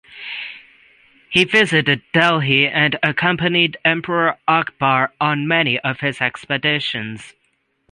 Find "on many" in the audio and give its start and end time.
5.21-5.77